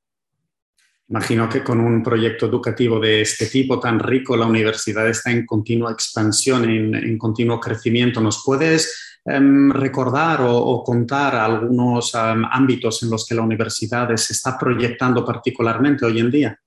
Imagino 1.08 1.46
que 1.46 1.62
con 1.62 1.78
un 1.78 2.02
proyecto 2.02 2.46
educativo 2.46 2.98
de 2.98 3.20
este 3.20 3.46
tipo 3.46 3.78
tan 3.78 3.98
rico, 3.98 4.34
la 4.34 4.46
universidad 4.46 5.06
está 5.08 5.30
en 5.30 5.44
continua 5.44 5.92
expansión, 5.92 6.64
en, 6.64 7.18
continuo 7.18 7.60
crecimiento. 7.60 8.22
¿Nos 8.22 8.42
puedes 8.42 9.18
em, 9.26 9.70
recordar 9.70 10.40
o, 10.42 10.82
contar 10.82 11.36
algunos 11.36 12.14
em, 12.14 12.44
ámbitos 12.50 13.02
en 13.02 13.10
los 13.10 13.26
que 13.26 13.34
la 13.34 13.42
universidad 13.42 14.14
se 14.16 14.32
está 14.32 14.56
proyectando 14.58 15.22
particularmente 15.22 16.06
hoy 16.06 16.18
en 16.18 16.30
día? 16.30 16.62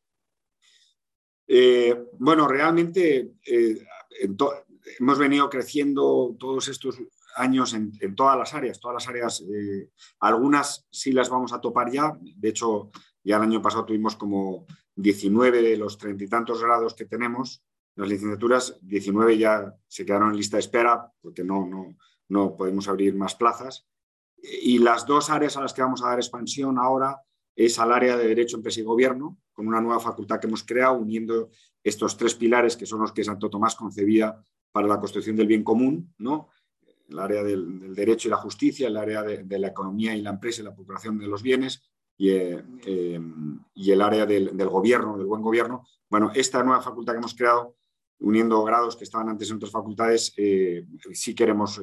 Eh, 1.47 2.07
bueno, 2.17 2.47
realmente 2.47 3.33
eh, 3.45 3.85
hemos 4.99 5.17
venido 5.17 5.49
creciendo 5.49 6.35
todos 6.39 6.67
estos 6.67 6.97
años 7.35 7.73
en, 7.73 8.15
todas 8.15 8.37
las 8.37 8.53
áreas, 8.53 8.79
todas 8.79 8.95
las 8.95 9.07
áreas, 9.07 9.41
eh, 9.41 9.89
algunas 10.19 10.87
sí 10.89 11.11
las 11.11 11.29
vamos 11.29 11.53
a 11.53 11.59
topar 11.59 11.91
ya, 11.91 12.17
de 12.21 12.49
hecho 12.49 12.91
ya 13.23 13.37
el 13.37 13.43
año 13.43 13.61
pasado 13.61 13.85
tuvimos 13.85 14.15
como 14.15 14.65
19 14.95 15.61
de 15.61 15.77
los 15.77 15.97
treinta 15.97 16.23
y 16.23 16.27
tantos 16.27 16.61
grados 16.61 16.93
que 16.93 17.05
tenemos, 17.05 17.61
las 17.95 18.07
licenciaturas, 18.07 18.77
19 18.81 19.37
ya 19.37 19.73
se 19.87 20.05
quedaron 20.05 20.31
en 20.31 20.37
lista 20.37 20.57
de 20.57 20.61
espera 20.61 21.11
porque 21.21 21.43
no, 21.43 21.65
no, 21.65 21.95
no 22.29 22.55
podemos 22.57 22.87
abrir 22.87 23.15
más 23.15 23.35
plazas. 23.35 23.87
Y 24.37 24.79
las 24.79 25.05
dos 25.05 25.29
áreas 25.29 25.55
a 25.55 25.61
las 25.61 25.73
que 25.73 25.81
vamos 25.81 26.03
a 26.03 26.09
dar 26.09 26.19
expansión 26.19 26.77
ahora 26.77 27.21
es 27.55 27.79
al 27.79 27.91
área 27.91 28.17
de 28.17 28.27
Derecho, 28.27 28.57
Empresa 28.57 28.81
y 28.81 28.83
Gobierno, 28.83 29.37
con 29.53 29.67
una 29.67 29.79
nueva 29.79 29.99
facultad 29.99 30.39
que 30.39 30.47
hemos 30.47 30.63
creado, 30.63 30.97
uniendo 30.97 31.49
estos 31.83 32.17
tres 32.17 32.35
pilares 32.35 32.75
que 32.75 32.85
son 32.85 33.01
los 33.01 33.11
que 33.11 33.23
Santo 33.23 33.49
Tomás 33.49 33.75
concebía 33.75 34.35
para 34.71 34.87
la 34.87 34.99
construcción 34.99 35.35
del 35.35 35.47
bien 35.47 35.63
común, 35.63 36.13
¿no? 36.17 36.49
el 37.09 37.19
área 37.19 37.43
del, 37.43 37.93
derecho 37.93 38.27
y 38.27 38.31
la 38.31 38.37
justicia, 38.37 38.87
el 38.87 38.97
área 38.97 39.23
de, 39.23 39.59
la 39.59 39.67
economía 39.67 40.15
y 40.15 40.21
la 40.21 40.31
empresa 40.31 40.61
y 40.61 40.65
la 40.65 40.75
procuración 40.75 41.17
de 41.17 41.27
los 41.27 41.41
bienes 41.41 41.81
y, 42.17 42.29
eh, 42.29 42.63
eh, 42.85 43.19
el 43.75 44.01
área 44.01 44.25
del, 44.25 44.51
gobierno, 44.67 45.17
del 45.17 45.27
buen 45.27 45.41
gobierno. 45.41 45.85
Bueno, 46.09 46.31
esta 46.33 46.63
nueva 46.63 46.81
facultad 46.81 47.13
que 47.13 47.19
hemos 47.19 47.35
creado, 47.35 47.75
uniendo 48.19 48.63
grados 48.63 48.95
que 48.95 49.03
estaban 49.03 49.29
antes 49.29 49.49
en 49.49 49.57
otras 49.57 49.71
facultades, 49.71 50.33
eh, 50.37 50.85
sí 51.13 51.35
queremos, 51.35 51.81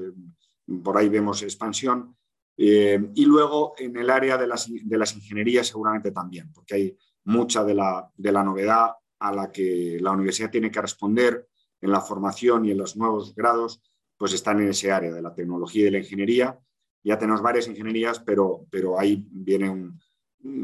por 0.83 0.97
ahí 0.97 1.09
vemos 1.09 1.43
expansión. 1.43 2.17
Y 2.57 3.25
luego 3.25 3.75
en 3.79 3.97
el 3.97 4.11
área 4.11 4.37
de 4.37 4.47
las, 4.47 4.71
de 4.71 4.99
las 4.99 5.15
ingenierías 5.15 5.67
seguramente 5.67 6.13
también, 6.13 6.53
porque 6.53 6.75
hay 6.75 6.97
mucha 7.25 7.65
de 7.65 7.75
la, 7.75 8.11
de 8.15 8.33
la 8.33 8.43
novedad 8.43 8.91
a 9.19 9.33
la 9.33 9.51
que 9.51 9.99
la 10.01 10.11
universidad 10.11 10.51
tiene 10.51 10.71
que 10.71 10.81
responder 10.81 11.49
en 11.81 11.91
la 11.91 12.01
formación 12.01 12.65
y 12.65 12.71
en 12.71 12.79
los 12.79 12.97
nuevos 12.97 13.35
grados, 13.35 13.83
pues 14.17 14.33
están 14.33 14.61
en 14.61 14.69
ese 14.69 14.91
área 14.93 15.13
de 15.13 15.23
la 15.23 15.35
tecnología 15.35 15.83
y 15.83 15.85
de 15.87 15.91
la 15.93 15.99
ingeniería. 15.99 16.59
Ya 17.03 17.19
tenemos 17.19 17.43
varias 17.43 17.67
ingenierías, 17.67 18.21
pero, 18.21 18.67
pero 18.71 18.99
ahí 18.99 19.25
viene 19.31 19.69
un, 19.69 19.99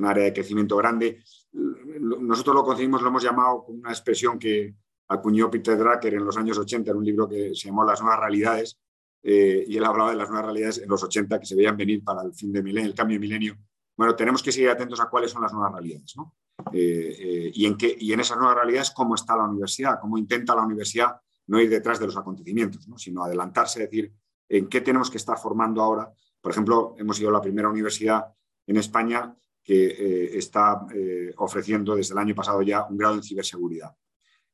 área 0.04 0.24
de 0.24 0.32
crecimiento 0.32 0.76
grande. 0.76 1.22
Nosotros 1.52 2.54
lo 2.54 2.64
concebimos, 2.64 3.00
lo 3.00 3.08
hemos 3.08 3.22
llamado 3.22 3.64
con 3.64 3.78
una 3.78 3.90
expresión 3.90 4.38
que 4.38 4.74
acuñó 5.08 5.50
Peter 5.50 5.78
Drucker 5.78 6.14
en 6.14 6.24
los 6.24 6.36
años 6.36 6.58
80 6.58 6.90
en 6.90 6.96
un 6.96 7.04
libro 7.04 7.28
que 7.28 7.54
se 7.54 7.68
llamó 7.68 7.84
Las 7.84 8.00
nuevas 8.00 8.20
realidades, 8.20 8.78
eh, 9.22 9.64
y 9.66 9.76
él 9.76 9.84
hablaba 9.84 10.10
de 10.10 10.16
las 10.16 10.28
nuevas 10.28 10.46
realidades 10.46 10.78
en 10.78 10.88
los 10.88 11.02
80 11.02 11.40
que 11.40 11.46
se 11.46 11.56
veían 11.56 11.76
venir 11.76 12.02
para 12.04 12.22
el 12.22 12.32
fin 12.32 12.52
de 12.52 12.62
milenio, 12.62 12.88
el 12.88 12.94
cambio 12.94 13.16
de 13.16 13.20
milenio. 13.20 13.58
Bueno, 13.96 14.14
tenemos 14.14 14.42
que 14.42 14.52
seguir 14.52 14.70
atentos 14.70 15.00
a 15.00 15.08
cuáles 15.08 15.30
son 15.30 15.42
las 15.42 15.52
nuevas 15.52 15.72
realidades, 15.72 16.14
¿no? 16.16 16.34
Eh, 16.72 17.16
eh, 17.18 17.50
y, 17.54 17.66
en 17.66 17.76
qué, 17.76 17.96
y 17.98 18.12
en 18.12 18.20
esas 18.20 18.36
nuevas 18.36 18.56
realidades 18.56 18.90
cómo 18.90 19.14
está 19.14 19.36
la 19.36 19.44
universidad, 19.44 19.98
cómo 20.00 20.18
intenta 20.18 20.54
la 20.54 20.62
universidad 20.62 21.16
no 21.46 21.60
ir 21.60 21.70
detrás 21.70 21.98
de 21.98 22.06
los 22.06 22.16
acontecimientos, 22.16 22.86
sino 22.96 23.24
adelantarse, 23.24 23.80
decir, 23.80 24.12
en 24.48 24.68
qué 24.68 24.82
tenemos 24.82 25.10
que 25.10 25.16
estar 25.16 25.38
formando 25.38 25.82
ahora. 25.82 26.12
Por 26.40 26.52
ejemplo, 26.52 26.94
hemos 26.98 27.16
sido 27.16 27.30
la 27.30 27.40
primera 27.40 27.70
universidad 27.70 28.26
en 28.66 28.76
España 28.76 29.34
que 29.62 30.36
está 30.36 30.86
ofreciendo 31.36 31.94
desde 31.94 32.12
el 32.12 32.18
año 32.18 32.34
pasado 32.34 32.60
ya 32.60 32.84
un 32.84 32.98
grado 32.98 33.14
en 33.14 33.22
ciberseguridad. 33.22 33.94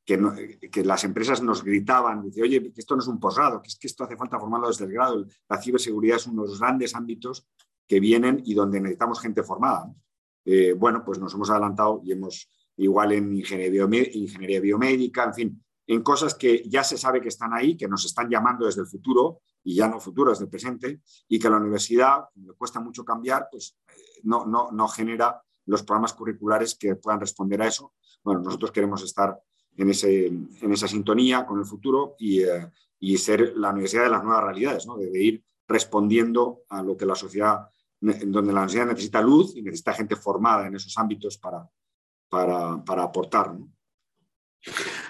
Que, 0.05 0.59
que, 0.71 0.85
las 0.85 1.03
empresas 1.05 1.43
nos 1.43 1.65
gritaban, 1.65 2.23
dice, 2.23 2.43
oye, 2.43 2.63
que 2.63 2.81
esto 2.81 2.95
no 2.95 3.01
es 3.01 3.09
un 3.09 3.19
posgrado, 3.19 3.63
que 3.63 3.69
es 3.69 3.79
que 3.79 3.87
esto 3.87 4.05
hace 4.05 4.19
falta 4.19 4.39
formarlo 4.39 4.69
desde 4.69 4.85
el 4.85 4.93
grado. 4.93 5.25
La 5.49 5.61
ciberseguridad 5.61 6.17
es 6.17 6.27
uno 6.27 6.43
de 6.43 6.49
los 6.49 6.61
grandes 6.61 6.95
ámbitos 6.95 7.49
que 7.87 8.01
vienen 8.01 8.43
y 8.45 8.55
donde 8.55 8.81
necesitamos 8.81 9.21
gente 9.21 9.43
formada. 9.43 9.91
Eh, 10.45 10.75
bueno, 10.75 11.03
pues 11.05 11.19
nos 11.19 11.33
hemos 11.35 11.49
adelantado 11.49 12.03
y 12.05 12.13
hemos, 12.13 12.51
igual 12.77 13.13
en 13.13 13.35
ingeniería, 13.35 13.89
ingeniería 14.13 14.61
biomédica, 14.61 15.25
en 15.25 15.35
fin, 15.35 15.65
en 15.87 16.03
cosas 16.03 16.35
que 16.35 16.63
ya 16.69 16.83
se 16.85 16.97
sabe 16.97 17.21
que 17.21 17.29
están 17.29 17.53
ahí, 17.53 17.77
que 17.77 17.89
nos 17.89 18.05
están 18.05 18.29
llamando 18.29 18.67
desde 18.67 18.83
el 18.83 18.87
futuro, 18.87 19.41
y 19.63 19.75
ya 19.75 19.89
no 19.89 20.01
futuro, 20.01 20.31
desde 20.31 20.45
el 20.45 20.51
presente, 20.51 21.01
y 21.29 21.39
que 21.39 21.49
la 21.49 21.57
universidad 21.57 22.25
le 22.35 22.53
cuesta 22.53 22.81
mucho 22.81 23.05
cambiar, 23.05 23.49
pues 23.51 23.79
eh, 23.89 24.21
no, 24.25 24.47
no, 24.47 24.71
no 24.71 24.89
genera 24.89 25.43
los 25.67 25.83
programas 25.83 26.13
curriculares 26.13 26.75
que 26.75 26.97
puedan 26.97 27.21
responder 27.21 27.63
a 27.63 27.67
eso. 27.67 27.95
Bueno, 28.23 28.41
nosotros 28.41 28.71
queremos 28.71 29.03
estar 29.03 29.39
en, 29.77 29.91
ese, 29.91 30.27
en 30.27 30.73
esa 30.73 30.89
sintonía 30.89 31.45
con 31.45 31.59
el 31.59 31.65
futuro 31.65 32.17
y, 32.19 32.43
eh, 32.43 32.71
y, 33.01 33.17
ser 33.19 33.55
la 33.57 33.71
universidad 33.71 34.05
de 34.05 34.11
las 34.11 34.25
nuevas 34.25 34.45
realidades, 34.45 34.87
¿no? 34.87 34.97
de, 34.97 35.23
ir 35.23 35.45
respondiendo 35.67 36.63
a 36.69 36.83
lo 36.83 36.97
que 36.97 37.07
la 37.07 37.15
sociedad 37.15 37.69
en 38.03 38.31
donde 38.31 38.53
la 38.53 38.61
universidad 38.61 38.87
necesita 38.87 39.23
luz 39.23 39.57
y 39.57 39.63
necesita 39.63 39.95
gente 39.95 40.17
formada 40.17 40.67
en 40.67 40.77
esos 40.77 40.97
ámbitos 40.99 41.39
para, 41.39 41.67
para, 42.29 43.03
aportar. 43.03 43.53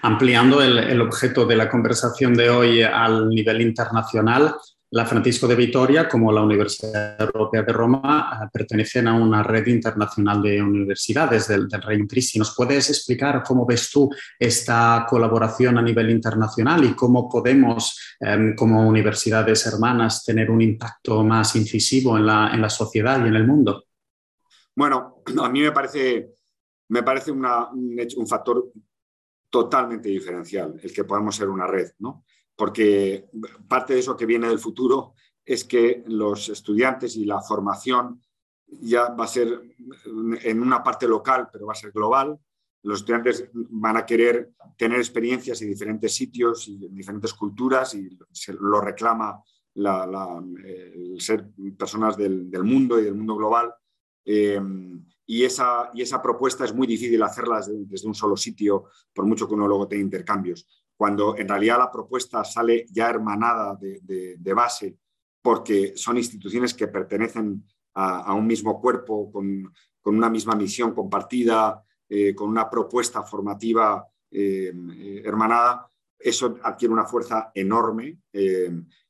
Ampliando 0.02 0.62
el, 0.62 1.00
objeto 1.00 1.47
de 1.47 1.56
la 1.56 1.68
conversación 1.68 2.35
de 2.35 2.50
hoy 2.50 2.83
al 2.83 3.28
nivel 3.28 3.62
internacional, 3.62 4.54
la 4.94 5.04
Francisco 5.04 5.48
de 5.48 5.56
Vitoria, 5.56 6.08
como 6.08 6.30
la 6.30 6.40
Universidad 6.40 7.20
Europea 7.20 7.64
de 7.64 7.72
Roma, 7.72 8.30
eh, 8.32 8.48
pertenecen 8.52 9.08
a 9.08 9.14
una 9.14 9.42
red 9.42 9.66
internacional 9.66 10.40
de 10.40 10.62
universidades 10.62 11.48
del, 11.48 11.66
del 11.66 11.82
Reino 11.82 12.06
Cristi. 12.06 12.38
¿Nos 12.38 12.54
puedes 12.54 12.88
explicar 12.90 13.42
cómo 13.42 13.66
ves 13.66 13.90
tú 13.90 14.08
esta 14.38 15.04
colaboración 15.10 15.78
a 15.78 15.82
nivel 15.82 16.10
internacional 16.10 16.84
y 16.84 16.94
cómo 16.94 17.28
podemos, 17.28 18.14
em, 18.20 18.54
como 18.54 18.88
universidades 18.88 19.66
hermanas, 19.66 20.24
tener 20.24 20.48
un 20.48 20.62
impacto 20.62 21.24
más 21.24 21.56
incisivo 21.56 22.16
en 22.16 22.26
la, 22.26 22.50
en 22.54 22.62
la 22.62 22.70
sociedad 22.70 23.18
y 23.24 23.26
en 23.26 23.34
el 23.34 23.48
mundo? 23.48 23.86
Bueno, 24.76 25.22
a 25.42 25.48
mí 25.48 25.60
me 25.60 25.72
parece, 25.72 26.28
me 26.90 27.02
parece 27.02 27.32
un, 27.32 27.44
un 27.44 28.26
factor 28.28 28.70
totalmente 29.54 30.08
diferencial 30.08 30.80
el 30.82 30.92
que 30.92 31.04
podamos 31.04 31.37
ser 31.37 31.49
una 31.49 31.68
red, 31.68 31.92
¿no? 32.00 32.25
porque 32.56 33.28
parte 33.68 33.94
de 33.94 34.00
eso 34.00 34.16
que 34.16 34.26
viene 34.26 34.49
del 34.49 34.58
futuro 34.58 35.14
es 35.44 35.62
que 35.62 36.02
los 36.08 36.49
estudiantes 36.49 37.14
y 37.14 37.25
la 37.25 37.40
formación 37.40 38.20
ya 38.66 39.11
va 39.11 39.25
a 39.25 39.28
ser 39.28 39.61
en 40.42 40.61
una 40.61 40.82
parte 40.82 41.06
local, 41.06 41.49
pero 41.52 41.66
va 41.66 41.73
a 41.73 41.76
ser 41.76 41.92
global. 41.92 42.37
Los 42.82 43.00
estudiantes 43.00 43.49
van 43.52 43.96
a 43.96 44.06
querer 44.06 44.50
tener 44.76 44.99
experiencias 44.99 45.62
en 45.62 45.68
diferentes 45.68 46.12
sitios 46.12 46.66
y 46.66 46.87
en 46.87 46.94
diferentes 46.96 47.32
culturas 47.34 47.94
y 47.94 48.18
se 48.32 48.54
lo 48.54 48.80
reclama 48.80 49.40
el 49.76 51.20
ser 51.20 51.49
personas 51.78 52.16
del, 52.16 52.50
mundo 52.64 52.99
y 52.99 53.04
del 53.04 53.14
mundo 53.14 53.37
global. 53.37 53.73
Eh, 54.25 54.61
y, 55.26 55.45
esa, 55.45 55.90
y 55.95 56.02
esa 56.02 56.21
propuesta 56.21 56.64
es 56.64 56.75
muy 56.75 56.87
difícil 56.87 57.23
hacerla 57.23 57.59
desde, 57.59 57.85
desde, 57.87 58.09
un 58.09 58.14
solo 58.14 58.37
sitio, 58.37 58.85
por 59.12 59.26
mucho 59.26 59.49
que 59.49 59.54
uno 59.54 59.66
luego 59.66 59.88
tenga 59.88 60.02
intercambios 60.02 60.66
cuando 60.97 61.37
en 61.37 61.49
realidad 61.49 61.78
la 61.78 61.90
propuesta 61.90 62.45
sale 62.45 62.87
ya 62.90 63.11
hermanada 63.11 63.76
de, 63.81 64.54
base 64.54 64.97
porque 65.43 65.93
son 65.97 66.16
instituciones 66.16 66.73
que 66.73 66.88
pertenecen 66.88 67.64
a, 67.95 68.33
un 68.33 68.47
mismo 68.47 68.81
cuerpo, 68.81 69.31
con, 69.31 69.73
una 70.04 70.31
misma 70.31 70.54
misión 70.54 70.95
compartida, 70.95 71.83
eh, 72.09 72.35
con 72.35 72.49
una 72.49 72.71
propuesta 72.71 73.23
formativa 73.23 74.07
hermanada, 74.31 75.88
eso 76.19 76.59
adquiere 76.62 76.93
una 76.93 77.04
fuerza 77.04 77.52
enorme 77.54 78.19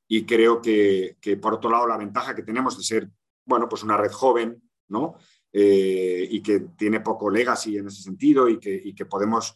y 0.08 0.26
creo 0.26 0.60
que, 0.60 1.16
por 1.40 1.54
otro 1.54 1.70
lado, 1.70 1.86
la 1.86 1.96
ventaja 1.96 2.34
que 2.34 2.42
tenemos 2.42 2.76
de 2.76 2.82
ser, 2.82 3.10
bueno, 3.46 3.68
pues 3.68 3.82
una 3.82 3.96
red 3.96 4.12
joven, 4.12 4.62
¿no? 4.88 5.14
Y 5.56 6.42
que 6.42 6.60
tiene 6.76 6.98
poco 6.98 7.30
legacy 7.30 7.78
en 7.78 7.86
ese 7.86 8.02
sentido 8.02 8.48
y 8.48 8.58
que, 8.58 9.06
podemos, 9.06 9.54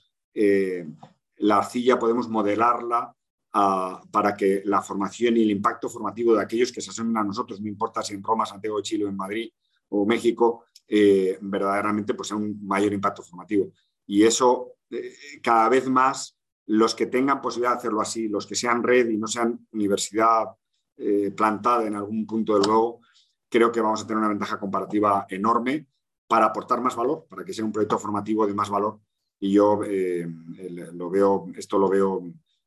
la 1.38 1.56
arcilla 1.56 1.98
podemos 1.98 2.28
modelarla 2.28 3.12
para 3.50 4.36
que 4.36 4.62
la 4.64 4.82
formación 4.82 5.36
y 5.36 5.42
el 5.42 5.50
impacto 5.50 5.88
formativo 5.88 6.34
de 6.34 6.42
aquellos 6.42 6.70
que 6.70 6.80
se 6.80 6.90
asomen 6.90 7.16
a 7.16 7.24
nosotros, 7.24 7.60
no 7.60 7.68
importa 7.68 8.02
si 8.02 8.14
en 8.14 8.22
Roma, 8.22 8.46
Santiago 8.46 8.76
de 8.76 8.82
Chile, 8.82 9.06
en 9.06 9.16
Madrid 9.16 9.50
o 9.88 10.06
México, 10.06 10.64
eh, 10.86 11.38
verdaderamente 11.40 12.14
pues, 12.14 12.28
sea 12.28 12.36
un 12.36 12.66
mayor 12.66 12.92
impacto 12.92 13.22
formativo. 13.22 13.72
Y 14.06 14.22
eso 14.22 14.74
eh, 14.90 15.12
cada 15.42 15.68
vez 15.68 15.88
más, 15.88 16.38
los 16.66 16.94
que 16.94 17.06
tengan 17.06 17.40
posibilidad 17.40 17.72
de 17.72 17.78
hacerlo 17.78 18.00
así, 18.00 18.28
los 18.28 18.46
que 18.46 18.54
sean 18.54 18.82
red 18.82 19.08
y 19.08 19.16
no 19.16 19.26
sean 19.26 19.66
universidad 19.72 20.46
eh, 20.96 21.30
plantada 21.30 21.86
en 21.86 21.94
algún 21.94 22.26
punto 22.26 22.54
del 22.54 22.62
globo, 22.62 23.00
creo 23.48 23.72
que 23.72 23.80
vamos 23.80 24.02
a 24.02 24.06
tener 24.06 24.18
una 24.18 24.28
ventaja 24.28 24.58
comparativa 24.58 25.26
enorme 25.28 25.86
para 26.26 26.46
aportar 26.46 26.80
más 26.80 26.94
valor, 26.94 27.26
para 27.28 27.44
que 27.44 27.52
sea 27.52 27.64
un 27.64 27.72
proyecto 27.72 27.98
formativo 27.98 28.46
de 28.46 28.54
más 28.54 28.68
valor. 28.68 29.00
Y 29.40 29.52
yo 29.52 29.80
lo 30.92 31.10
veo, 31.10 31.46
esto 31.56 31.78
lo 31.78 31.88
veo 31.88 32.22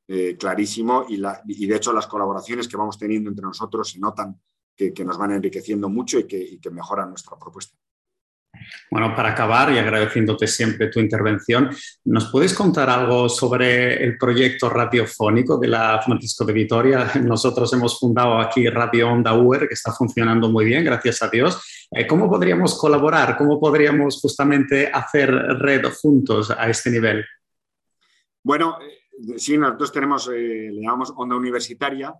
eh, 0.08 0.36
clarísimo 0.38 1.06
y, 1.08 1.18
de 1.22 1.76
hecho 1.76 1.94
las 1.94 2.06
colaboraciones 2.06 2.68
que 2.68 2.76
vamos 2.76 2.98
teniendo 2.98 3.30
entre 3.30 3.46
nosotros 3.46 3.92
se 3.92 4.00
notan 4.00 4.42
que, 4.76 5.06
nos 5.06 5.18
van 5.18 5.32
enriqueciendo 5.32 5.88
mucho 5.88 6.20
y 6.20 6.26
que, 6.26 6.60
mejoran 6.70 7.10
nuestra 7.10 7.38
propuesta. 7.38 7.78
Bueno, 8.90 9.16
para 9.16 9.32
acabar 9.32 9.72
y 9.72 9.78
agradeciéndote 9.78 10.48
siempre 10.48 10.88
tu 10.88 11.00
intervención, 11.00 11.70
¿nos 12.06 12.32
puedes 12.32 12.54
contar 12.54 12.90
algo 12.90 13.30
sobre 13.30 14.04
el 14.04 14.18
proyecto 14.18 14.70
radiofónico 14.70 15.58
de 15.58 15.68
la 15.68 16.01
Francisco 16.01 16.44
de 16.46 16.54
Vitoria? 16.54 17.12
Nosotros 17.24 17.72
hemos 17.74 18.00
fundado 18.00 18.40
aquí 18.40 18.68
Radio 18.68 19.10
Onda 19.10 19.34
UR, 19.34 19.68
que 19.68 19.74
está 19.74 19.92
funcionando 19.92 20.50
muy 20.50 20.66
bien, 20.66 20.84
gracias 20.84 21.22
a 21.24 21.30
Dios. 21.30 21.88
Eh, 21.92 22.06
¿Cómo 22.06 22.30
podríamos 22.30 22.78
colaborar? 22.78 23.38
¿Cómo 23.38 23.60
podríamos 23.60 24.20
justamente 24.20 24.90
hacer 24.92 25.32
red 25.32 25.86
juntos 26.01 26.51
a 26.51 26.70
este 26.70 26.90
nivel? 26.90 27.25
Bueno, 28.44 28.78
sí, 29.38 29.58
nosotros 29.58 29.92
tenemos, 29.92 30.28
eh, 30.28 30.70
le 30.72 30.82
llamamos 30.82 31.13
Onda 31.16 31.36
Universitaria, 31.36 32.13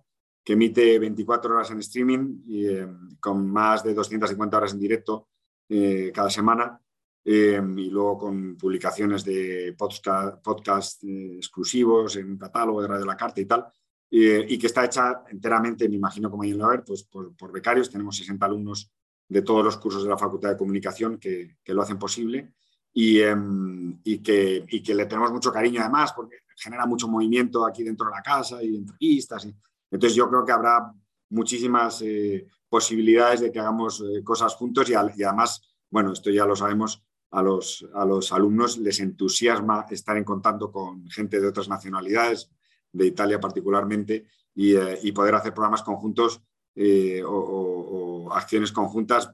que 0.44 0.54
emite 0.54 0.98
24 0.98 1.54
horas 1.54 1.70
en 1.70 1.78
streaming 1.78 2.42
y 2.46 2.66
eh, 2.66 2.86
con 3.20 3.50
más 3.50 3.84
de 3.84 3.94
250 3.94 4.56
horas 4.56 4.72
en 4.72 4.80
directo 4.80 5.28
eh, 5.72 6.12
cada 6.12 6.30
semana. 6.30 6.78
y 7.24 7.90
luego 7.90 8.18
con 8.18 8.56
publicaciones 8.56 9.24
de 9.24 9.74
podcast, 9.78 10.42
podcast 10.42 11.04
exclusivos 11.04 12.16
en 12.16 12.32
un 12.32 12.36
catálogo 12.36 12.82
de 12.82 12.88
Radio 12.88 13.06
La 13.06 13.16
Carta 13.16 13.40
y 13.40 13.46
tal, 13.46 13.66
y 14.10 14.58
que 14.58 14.66
está 14.66 14.84
hecha 14.84 15.22
enteramente, 15.30 15.88
me 15.88 15.96
imagino 15.96 16.30
como 16.30 16.42
hay 16.42 16.50
en 16.50 16.58
ver, 16.58 16.84
pues 16.84 17.04
por, 17.04 17.34
por, 17.36 17.52
becarios. 17.52 17.90
Tenemos 17.90 18.16
60 18.16 18.44
alumnos 18.44 18.90
de 19.28 19.42
todos 19.42 19.64
los 19.64 19.76
cursos 19.78 20.02
de 20.02 20.10
la 20.10 20.18
Facultad 20.18 20.50
de 20.50 20.56
Comunicación 20.56 21.18
que, 21.18 21.56
que 21.62 21.72
lo 21.72 21.82
hacen 21.82 21.98
posible 21.98 22.52
y, 22.92 23.20
em, 23.20 23.98
y, 24.04 24.18
que, 24.18 24.64
y, 24.68 24.82
que, 24.82 24.94
le 24.94 25.06
tenemos 25.06 25.32
mucho 25.32 25.52
cariño 25.52 25.80
además, 25.80 26.12
porque 26.12 26.38
genera 26.56 26.86
mucho 26.86 27.08
movimiento 27.08 27.64
aquí 27.66 27.82
dentro 27.82 28.06
de 28.06 28.12
la 28.12 28.22
casa 28.22 28.62
y 28.62 28.76
entrevistas. 28.76 29.46
Y, 29.46 29.54
entonces 29.90 30.16
yo 30.16 30.28
creo 30.28 30.44
que 30.44 30.52
habrá 30.52 30.92
muchísimas 31.32 32.02
eh, 32.02 32.46
posibilidades 32.68 33.40
de 33.40 33.50
que 33.50 33.58
hagamos 33.58 34.00
eh, 34.00 34.22
cosas 34.22 34.54
juntos 34.54 34.88
y, 34.88 34.94
además, 34.94 35.62
bueno, 35.90 36.12
esto 36.12 36.30
ya 36.30 36.46
lo 36.46 36.54
sabemos, 36.54 37.02
a 37.30 37.42
los, 37.42 37.86
a 37.94 38.04
los 38.04 38.30
alumnos 38.32 38.76
les 38.76 39.00
entusiasma 39.00 39.86
estar 39.90 40.16
en 40.18 40.24
contacto 40.24 40.70
con 40.70 41.08
gente 41.08 41.40
de 41.40 41.48
otras 41.48 41.68
nacionalidades, 41.68 42.50
de 42.92 43.06
Italia 43.06 43.40
particularmente, 43.40 44.26
y, 44.54 44.76
eh, 44.76 44.98
y 45.02 45.12
poder 45.12 45.34
hacer 45.34 45.54
programas 45.54 45.82
conjuntos 45.82 46.42
o, 46.74 48.26
o, 48.26 48.32
acciones 48.32 48.72
conjuntas, 48.72 49.30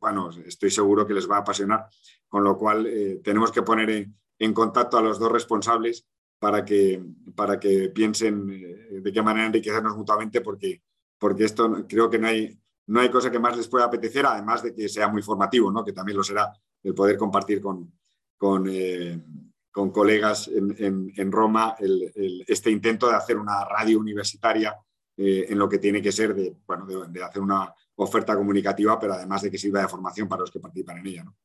bueno, 0.00 0.30
estoy 0.44 0.70
seguro 0.70 1.06
que 1.06 1.14
les 1.14 1.30
va 1.30 1.36
a 1.36 1.40
apasionar, 1.40 1.86
con 2.28 2.42
lo 2.42 2.58
cual 2.58 2.88
tenemos 3.22 3.52
que 3.52 3.62
poner 3.62 3.90
en, 3.90 4.16
en 4.40 4.52
contacto 4.52 4.98
a 4.98 5.02
los 5.02 5.20
dos 5.20 5.30
responsables 5.30 6.04
para 6.42 6.64
que, 6.64 7.00
para 7.36 7.60
que 7.60 7.90
piensen 7.90 8.50
eh, 8.50 9.00
de 9.00 9.12
qué 9.12 9.22
manera 9.22 9.46
enriquecernos 9.46 9.96
mutuamente, 9.96 10.40
porque, 10.40 10.82
porque 11.22 11.44
esto 11.44 11.86
creo 11.88 12.10
que 12.10 12.18
no 12.18 12.26
hay, 12.26 12.58
no 12.88 13.00
hay 13.00 13.08
cosa 13.08 13.30
que 13.30 13.38
más 13.38 13.56
les 13.56 13.68
pueda 13.68 13.84
apetecer, 13.84 14.26
además 14.26 14.60
de 14.60 14.74
que 14.74 14.88
sea 14.88 15.06
muy 15.06 15.22
formativo, 15.22 15.70
¿no? 15.70 15.84
que 15.84 15.92
también 15.92 16.16
lo 16.16 16.24
será 16.24 16.52
el 16.82 16.94
poder 16.94 17.16
compartir 17.16 17.60
con, 17.60 17.92
con, 18.36 18.66
eh, 18.68 19.22
con 19.70 19.92
colegas 19.92 20.48
en, 20.48 21.12
en, 21.16 21.30
Roma 21.30 21.76
este 21.78 22.72
intento 22.72 23.08
de 23.08 23.14
hacer 23.14 23.38
una 23.38 23.64
radio 23.64 24.00
universitaria 24.00 24.74
eh, 25.16 25.46
en 25.48 25.60
lo 25.60 25.68
que 25.68 25.78
tiene 25.78 26.02
que 26.02 26.10
ser 26.10 26.34
de, 26.34 26.56
bueno, 26.66 26.86
de, 26.86 27.22
hacer 27.22 27.40
una 27.40 27.72
oferta 27.94 28.34
comunicativa, 28.34 28.98
pero 28.98 29.12
además 29.12 29.42
de 29.42 29.50
que 29.52 29.58
sirva 29.58 29.80
de 29.80 29.86
formación 29.86 30.26
para 30.26 30.40
los 30.40 30.50
que 30.50 30.58
participan 30.58 30.98
en 30.98 31.06
ella. 31.06 31.22
¿no? 31.22 31.36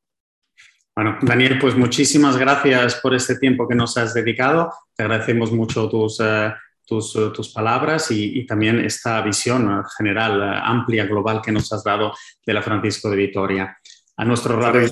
Bueno, 0.96 1.18
Daniel, 1.22 1.56
pues 1.60 1.76
muchísimas 1.76 2.36
gracias 2.36 2.96
por 2.96 3.14
este 3.14 3.38
tiempo 3.38 3.68
que 3.68 3.76
nos 3.76 3.96
has 3.96 4.12
dedicado. 4.12 4.72
Te 4.96 5.04
agradecemos 5.04 5.52
mucho 5.52 5.88
tus, 5.88 6.18
eh, 6.18 6.52
tus, 6.88 7.14
eh, 7.16 7.30
tus, 7.34 7.50
palabras 7.52 8.10
y, 8.10 8.46
también 8.46 8.78
esta 8.80 9.20
visión 9.20 9.84
general, 9.96 10.42
eh, 10.42 10.60
amplia, 10.64 11.06
global 11.06 11.42
que 11.42 11.52
nos 11.52 11.70
has 11.72 11.84
dado 11.84 12.12
de 12.44 12.54
la 12.54 12.62
Francisco 12.62 13.10
de 13.10 13.16
Vitoria. 13.16 13.76
A 14.16 14.24
nuestros 14.24 14.58
radio, 14.58 14.88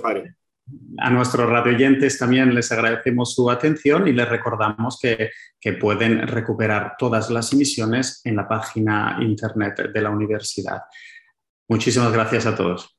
a 0.98 1.10
nuestros 1.10 1.48
radioyentes 1.48 2.18
también 2.18 2.54
les 2.54 2.70
agradecemos 2.70 3.34
su 3.34 3.50
atención 3.50 4.06
y 4.06 4.12
les 4.12 4.28
recordamos 4.28 4.98
que, 5.00 5.30
que 5.60 5.72
pueden 5.72 6.26
recuperar 6.26 6.94
todas 6.98 7.30
las 7.30 7.52
emisiones 7.52 8.20
en 8.24 8.36
la 8.36 8.46
página 8.46 9.18
internet 9.20 9.90
de 9.92 10.00
la 10.02 10.10
universidad. 10.10 10.82
Muchísimas 11.68 12.12
gracias 12.12 12.46
a 12.46 12.54
todos. 12.54 12.96